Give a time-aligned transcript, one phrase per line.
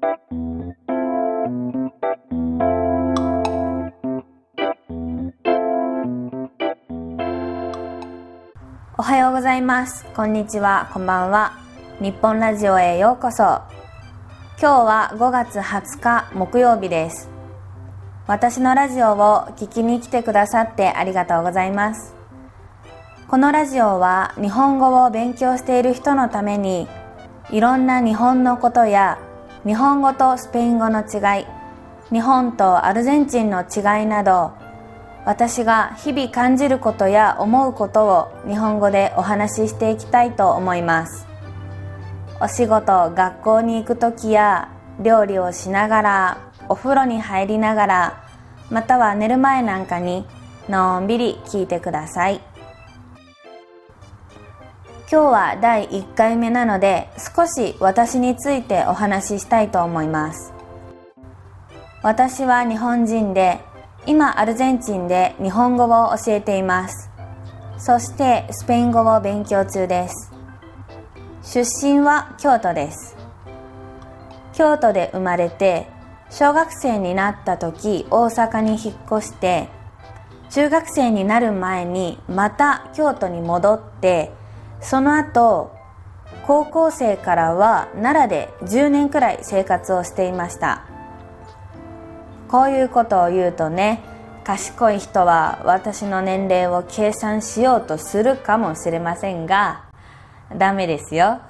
[0.00, 0.06] お
[9.02, 10.04] はようございます。
[10.14, 10.88] こんにちは。
[10.92, 11.58] こんばんは。
[12.00, 13.42] 日本ラジオへようこそ。
[13.42, 13.66] 今
[14.60, 17.28] 日は5月20日木曜日です。
[18.28, 22.14] 私のラジオを聞きに来てくださってありがとうございます。
[23.26, 26.86] このラジオは日本語を勉強している人のために
[27.50, 29.18] いろんな日本のことや
[29.66, 31.46] 日本語とスペイン語の違い
[32.10, 34.52] 日本とアルゼンチンの違いなど
[35.24, 41.26] 私が日々感じることや思うことを日本語でお話ししていきたいと思います。
[42.40, 46.38] お仕事学校に行く時や料理をしながら
[46.68, 48.24] お風呂に入りながら
[48.70, 50.24] または寝る前なんかに
[50.68, 52.40] のんびり聞いてください。
[55.10, 60.52] 今日は第1回目なので少し私についてお話ししたいと思います。
[62.02, 63.58] 私は日本人で
[64.04, 67.10] 今アルゼンチンで日本語を教えています。
[67.78, 70.30] そしてスペイン語を勉強中です。
[71.42, 73.16] 出身は京都です。
[74.52, 75.86] 京都で生まれて
[76.28, 79.68] 小学生になった時大阪に引っ越して
[80.50, 84.36] 中学生になる前にまた京都に戻って
[84.80, 85.72] その後
[86.46, 90.84] 高校生からは奈良で10年くらい生活をしていました。
[92.48, 94.02] こういうことを言うとね
[94.42, 99.84] 賢い人は私の年齢を計算しようとするかもしれませんが
[100.56, 101.40] ダメですよ。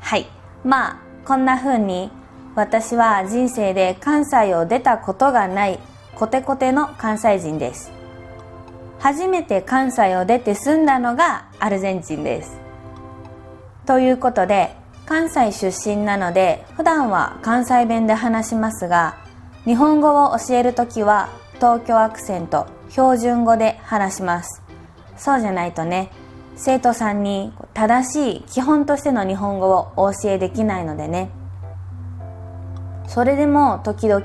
[0.00, 0.26] はい。
[0.64, 2.10] まあこんな風に
[2.54, 5.78] 私は人生で関西を出たことがない
[6.14, 7.97] コテコテの関西人です。
[8.98, 12.58] 初めて関西を出て住んだのがアルゼンチンです。
[13.86, 14.74] ということで
[15.06, 19.16] 関西出身なので普段は関西弁で話しますが
[19.64, 24.62] 日本語を教えるときは東京アクセント標準語で話します。
[25.16, 26.10] そうじゃないとね
[26.56, 31.30] 生徒さんに正しい基本としての日本語をお教えできないのでね。
[33.06, 34.24] それでも時々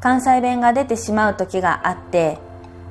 [0.00, 2.38] 関西弁が出てしまう時があって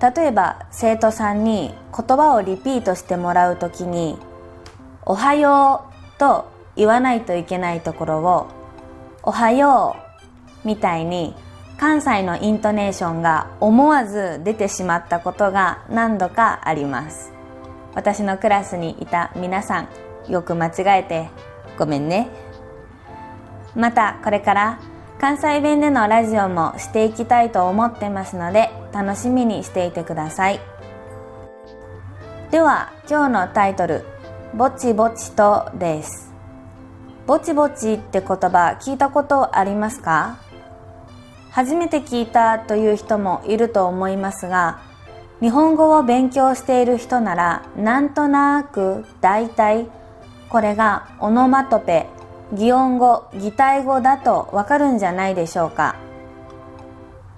[0.00, 4.18] 例えば生徒さんに言葉をリピートしてもらう時に
[5.04, 8.46] 「おはよう」と言わないといけないところを
[9.22, 9.96] 「おはよ
[10.64, 11.34] う」みたいに
[11.78, 17.32] 関西のイントネーションが思わず出てしまったことが何度かあります。
[17.94, 19.88] 私のクラスにいた皆さん
[20.28, 21.28] よく間違えて
[21.78, 22.28] ごめんね。
[23.74, 24.78] またこれから
[25.20, 30.60] 関西弁でのラジオもしていきたいと思ってますので楽しみにしていてください。
[32.50, 34.04] では今日のタイトル
[34.54, 36.32] 「ぼちぼちと」です。
[37.26, 40.38] ぼちぼちって言葉聞いたことありますか？
[41.52, 44.80] 初めて聞いたという人もいると思いますが
[45.40, 49.86] 日本語を勉強している人ならなんとなく大体
[50.48, 52.06] これがオノマトペ
[52.52, 55.94] 擬音語擬態語だとわかるんじゃないでしょうか。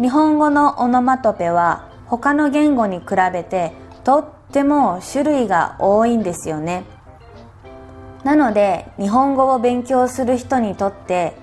[0.00, 3.72] 日本語のオノマトペは他の言語に比べて
[4.04, 6.84] とっても種類が多いんですよね。
[8.22, 11.34] なので日本語を勉強する人にとって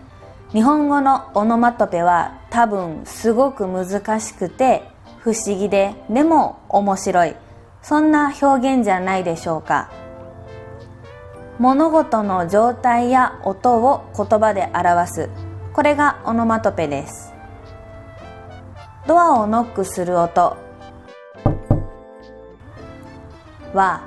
[0.52, 4.84] 日本語のオノマトペは多分すごく難しくて
[5.20, 7.36] 不思議ででも面白い。
[7.82, 9.90] そんな表現じゃないでしょうか。
[11.58, 15.30] 物事の状態や音を言葉で表す。
[15.74, 17.33] これがオノマトペです。
[19.06, 20.56] ドアをノックする音。
[23.74, 24.02] は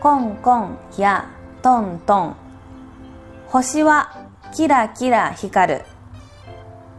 [0.00, 1.30] コンコンや
[1.62, 2.36] トントン。
[3.46, 5.84] 星はキラキラ光る。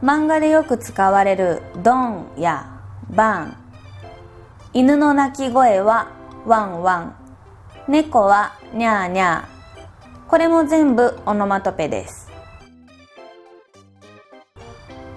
[0.01, 3.57] 漫画でよく使われるドンやバン。
[4.73, 6.07] 犬の鳴き声は
[6.45, 7.15] ワンワン。
[7.89, 9.45] 猫はニャーニャー。
[10.29, 12.32] これも全部オノマトペです。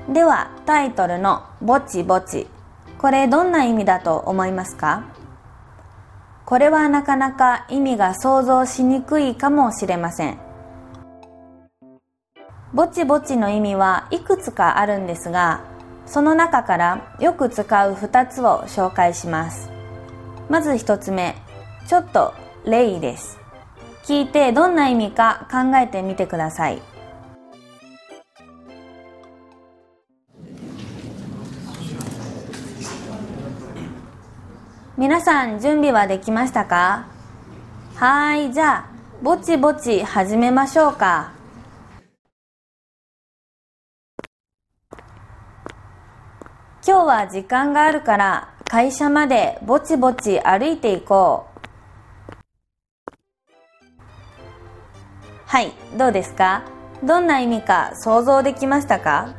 [0.09, 2.47] ではタイトルのぼちぼち。
[2.99, 5.03] これどんな意味だと思いますか？
[6.45, 10.39] これはなかなか意味が想像しにくいかもしれません。
[12.73, 15.61] ぼちぼちの意味はいくつかあるんですが
[16.07, 19.71] その中からよく使う2つを紹介します。
[20.49, 21.35] まず1つ目
[21.89, 22.33] ちょっと
[22.65, 23.39] 例です。
[24.05, 26.81] 聞いてどんな意味か考えてみてください。
[34.99, 37.07] 皆さん準備はできましたか？
[37.97, 38.89] はいじゃあ
[39.23, 41.33] ぼちぼち始めましょうか。
[46.87, 51.61] 今日は時間があるから会社までぼちぼち歩いていこう。
[55.45, 56.65] はい、どうですか？
[57.03, 59.35] どんな意味か想像できましたか？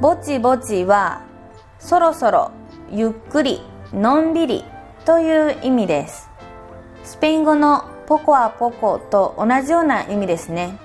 [0.00, 1.20] ぼちぼちは
[1.78, 2.50] そろそろ、
[2.90, 3.60] ゆっくり、
[3.94, 4.64] のんびり
[5.04, 6.28] という意味です。
[7.04, 10.76] スペイン語のポコアポコと同じような意味ですね。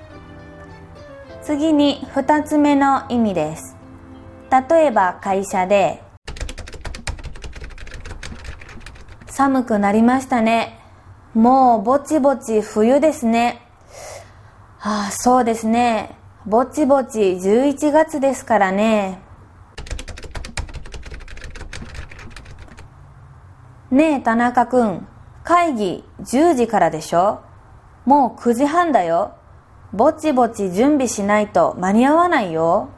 [1.42, 3.76] 次に2つ目の意味です。
[4.70, 6.04] 例えば会社で
[9.26, 10.78] 寒くなりましたね。
[11.34, 13.60] もうぼちぼち冬ですね。
[14.78, 16.16] ああ、そうですね。
[16.46, 19.29] ぼちぼち11月ですからね。
[23.90, 25.08] ねえ、田中くん。
[25.42, 27.40] 会議10時からでしょ？
[28.04, 29.34] もう9時半だよ。
[29.92, 32.90] ぼちぼち準備しないと間に合わないよ。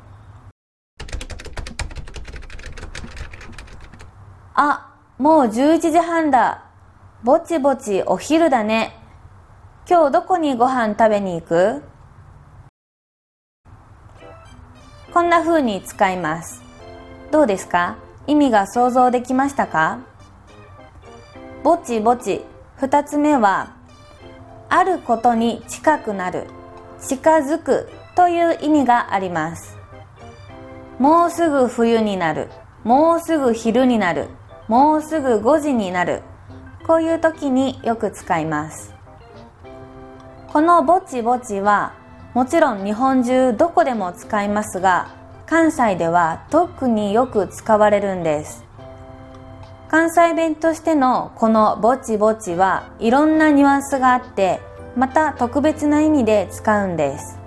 [4.52, 6.66] あ、もう11時半だ。
[7.22, 8.94] ぼちぼちお昼だね。
[9.88, 11.82] 今日どこにご飯食べに行く？
[15.14, 16.62] こんな風に使います。
[17.30, 17.96] どうですか？
[18.26, 20.00] 意味が想像できましたか？
[21.62, 22.44] ぼちぼち。
[22.76, 23.76] 二つ目は、
[24.68, 26.48] あることに近くなる、
[27.00, 29.76] 近づくという意味があります。
[30.98, 32.48] もうすぐ冬になる、
[32.82, 34.28] もうすぐ昼になる、
[34.66, 36.22] もうすぐ5時になる。
[36.86, 38.92] こういう時によく使います。
[40.52, 41.94] このぼちぼちは
[42.34, 45.14] もちろん日本中どこでも使いますが
[45.46, 48.61] 関西では特によく使われるんです。
[49.92, 54.58] 関西弁としてのこのぼちぼちはいろんなニュアンスがあって
[54.96, 57.38] また特別な意味で使うんです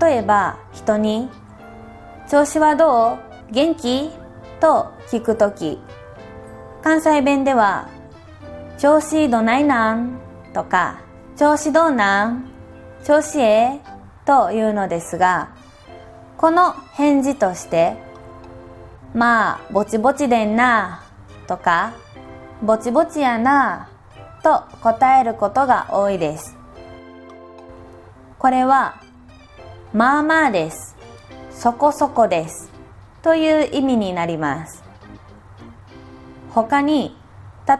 [0.00, 1.30] 例えば人に
[2.28, 3.18] 「調子はどう？
[3.52, 4.10] 元気?」
[4.58, 5.78] と聞くとき
[6.82, 7.86] 関西弁では
[8.76, 10.18] 「調子どないなん?」
[10.52, 10.96] とか
[11.38, 12.44] 「調子どうなん
[13.04, 13.80] 調子ええ?」
[14.26, 15.50] というのですが
[16.38, 17.96] この返事として
[19.14, 21.04] 「まあぼちぼちでんな」
[21.50, 21.94] とか、
[22.62, 23.88] ぼちぼちやな
[24.44, 26.56] と答えることが多いです。
[28.38, 29.02] これは、
[29.92, 30.96] まあまあです。
[31.50, 32.70] そこそこです。
[33.22, 34.84] という意味になります。
[36.54, 37.16] 他に、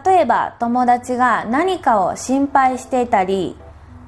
[0.05, 3.55] 例えば友達が何かを心配していたり、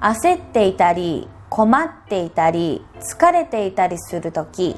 [0.02, 4.76] 焦っていたり、困っていたり、疲れていたりするとき、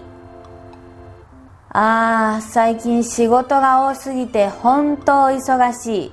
[1.77, 6.11] ああ、最近仕事が多すぎて本当忙しい。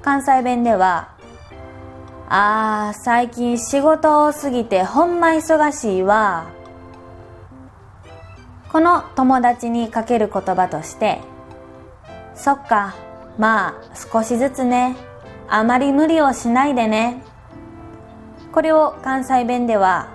[0.00, 1.10] 関西弁では、
[2.30, 6.46] ああ、最近仕事多すぎてほんま忙しいわ。
[8.72, 11.20] この友達にかける言葉として、
[12.34, 12.94] そっか、
[13.36, 14.96] まあ少しずつね。
[15.50, 17.22] あまり無理をしないでね。
[18.52, 20.08] これを関西弁では、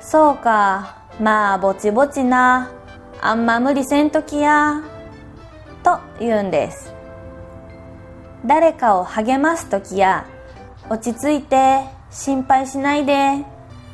[0.00, 2.70] そうか、まあぼちぼちな。
[3.20, 4.82] あんま無理せんときや
[5.82, 6.94] と言うんです。
[8.46, 10.26] 誰かを励ますときや
[10.88, 13.44] 落ち着いて心配しないで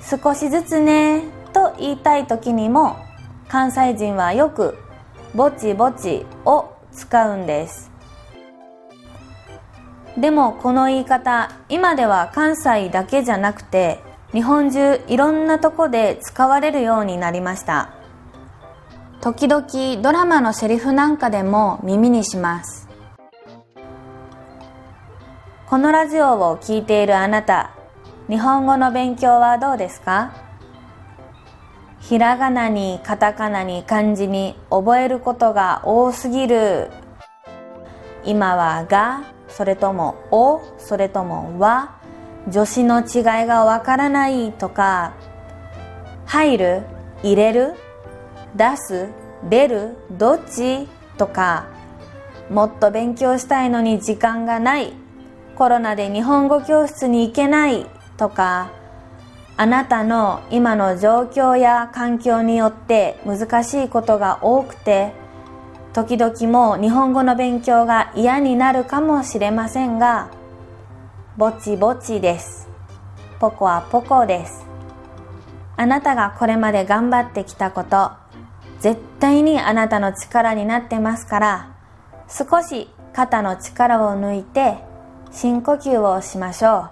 [0.03, 1.23] 少しずつね
[1.53, 2.97] と言いたい時にも
[3.49, 4.77] 関西人はよく
[5.35, 7.91] ぼちぼちを使うんです。
[10.19, 14.01] でもこの言い方今では関西だけじゃなくて
[14.33, 18.04] 日本中いろんなとこで使われるようになりました。
[19.25, 22.91] 時々ドラマのセリフなんかでも耳にします。
[25.65, 27.75] このラジオを聴いているあなた、
[28.29, 30.35] 日本語の勉強はどうですか？
[32.01, 36.91] ひらがなにカタカナに漢字に覚えることが多すぎる。
[38.27, 41.99] 今はが、それともお、それともは、
[42.53, 45.15] 助詞の違いがわからないとか、
[46.27, 46.83] 入る、
[47.23, 47.75] 入れる、
[48.55, 49.09] 出す
[49.49, 50.89] 出るどっち？
[51.19, 51.67] とか
[52.51, 54.93] もっと勉強したいのに時間がない。
[55.57, 57.87] コロナで日本語教室に行けない。
[58.17, 58.71] とか
[59.57, 65.13] あなたの今の状況や環境によって難しいことが多くて
[65.93, 70.29] 時々も日本語の勉強が嫌になるかもしれませんが
[71.37, 72.69] ぼちぼちです。
[73.39, 74.65] ポコはポコです。
[75.77, 78.13] あなたがこれまで頑張ってきたこと
[78.85, 81.75] 絶対にあなたの力になってますから
[82.29, 84.77] 少し肩の力を抜いて
[85.33, 86.91] 深呼吸をしましょ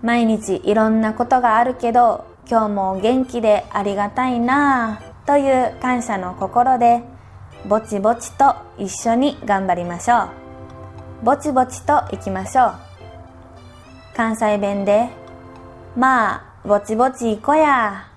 [0.00, 0.06] う。
[0.06, 7.02] 毎日いろんなことがあるけど今日も元気でありがたいなという感謝の心で
[7.68, 10.28] ぼちぼちと一緒に頑張りましょう。
[11.22, 12.74] ぼちぼちといきましょう。
[14.16, 15.10] 関西弁で
[15.94, 18.08] まあぼちぼち行こや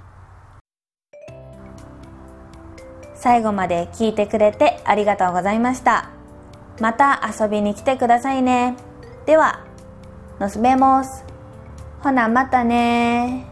[3.19, 6.09] 最後まで聞いてくれてありがとうございました。
[6.79, 8.77] また遊びに来てくださいね。
[9.25, 9.65] では
[10.39, 11.25] のすべもす
[12.01, 13.48] ほなまたね